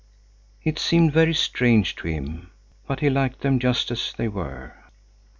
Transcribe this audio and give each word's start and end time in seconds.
It 0.63 0.79
seemed 0.79 1.13
very 1.13 1.35
strange 1.35 1.95
to 1.97 2.07
him, 2.07 2.49
but 2.87 3.01
he 3.01 3.09
liked 3.11 3.41
them 3.41 3.59
just 3.59 3.91
as 3.91 4.11
they 4.17 4.27
were. 4.29 4.77